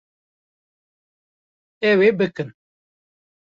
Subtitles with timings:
[1.89, 2.49] Ew ê bikin